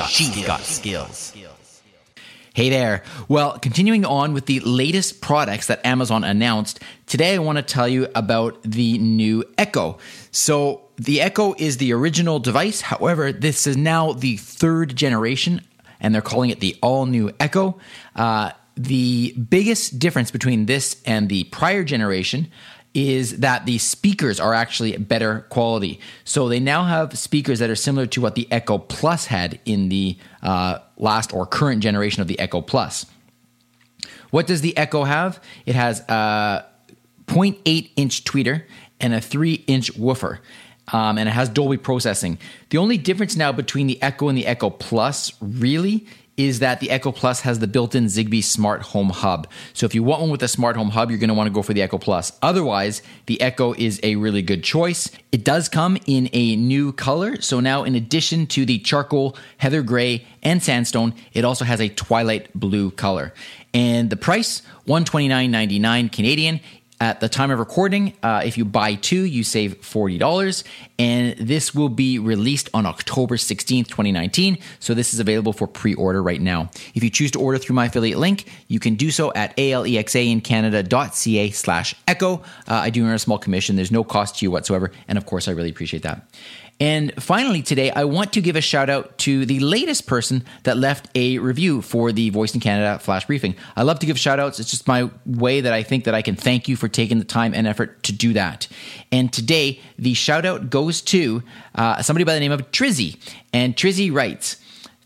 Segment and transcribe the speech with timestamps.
[0.00, 0.46] got, she's skills.
[0.46, 1.36] got skills.
[2.52, 3.04] Hey there.
[3.28, 7.86] Well, continuing on with the latest products that Amazon announced, today I want to tell
[7.86, 9.98] you about the new Echo.
[10.32, 12.80] So, the Echo is the original device.
[12.80, 15.62] However, this is now the third generation,
[16.00, 17.78] and they're calling it the all new Echo.
[18.16, 22.50] Uh, the biggest difference between this and the prior generation
[22.92, 26.00] is that the speakers are actually better quality.
[26.24, 29.88] So they now have speakers that are similar to what the Echo Plus had in
[29.88, 33.06] the uh, last or current generation of the Echo Plus.
[34.30, 35.42] What does the Echo have?
[35.66, 36.64] It has a
[37.26, 38.64] 0.8 inch tweeter
[39.00, 40.40] and a 3 inch woofer.
[40.92, 42.38] Um, and it has Dolby processing.
[42.70, 46.06] The only difference now between the Echo and the Echo Plus really
[46.40, 49.46] is that the Echo Plus has the built-in Zigbee smart home hub.
[49.74, 51.52] So if you want one with a smart home hub, you're going to want to
[51.52, 52.32] go for the Echo Plus.
[52.40, 55.10] Otherwise, the Echo is a really good choice.
[55.32, 57.40] It does come in a new color.
[57.40, 61.88] So now in addition to the charcoal, heather gray, and sandstone, it also has a
[61.88, 63.34] twilight blue color.
[63.74, 66.60] And the price, 129.99 Canadian
[67.00, 70.62] at the time of recording, uh, if you buy two, you save $40.
[70.98, 74.58] And this will be released on October 16th, 2019.
[74.80, 76.70] So this is available for pre order right now.
[76.94, 81.50] If you choose to order through my affiliate link, you can do so at alexaincanada.ca
[81.50, 82.34] slash echo.
[82.68, 83.76] Uh, I do earn a small commission.
[83.76, 84.92] There's no cost to you whatsoever.
[85.08, 86.28] And of course, I really appreciate that.
[86.80, 90.78] And finally, today, I want to give a shout out to the latest person that
[90.78, 93.54] left a review for the Voice in Canada flash briefing.
[93.76, 94.58] I love to give shout outs.
[94.58, 97.26] It's just my way that I think that I can thank you for taking the
[97.26, 98.66] time and effort to do that.
[99.12, 101.42] And today, the shout out goes to
[101.74, 103.18] uh, somebody by the name of Trizzy.
[103.52, 104.56] And Trizzy writes,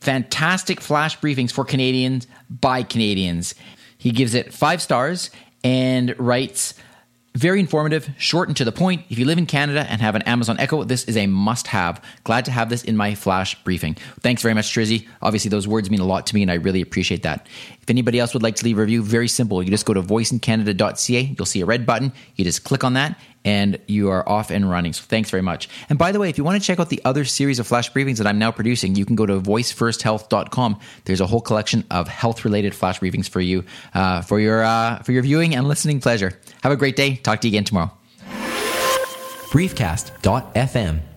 [0.00, 3.54] Fantastic flash briefings for Canadians by Canadians.
[3.96, 5.30] He gives it five stars
[5.64, 6.74] and writes,
[7.34, 9.04] very informative, short and to the point.
[9.08, 12.02] If you live in Canada and have an Amazon Echo, this is a must have.
[12.24, 13.94] Glad to have this in my flash briefing.
[14.20, 15.08] Thanks very much, Trizzy.
[15.22, 17.46] Obviously, those words mean a lot to me, and I really appreciate that.
[17.82, 19.60] If anybody else would like to leave a review, very simple.
[19.60, 21.34] You just go to voiceincanada.ca.
[21.36, 22.12] You'll see a red button.
[22.36, 24.92] You just click on that, and you are off and running.
[24.92, 25.68] So thanks very much.
[25.88, 27.90] And by the way, if you want to check out the other series of flash
[27.90, 30.78] briefings that I'm now producing, you can go to voicefirst.health.com.
[31.06, 35.02] There's a whole collection of health related flash briefings for you uh, for your uh,
[35.02, 36.38] for your viewing and listening pleasure.
[36.62, 37.16] Have a great day.
[37.16, 37.90] Talk to you again tomorrow.
[39.50, 41.11] Briefcast.fm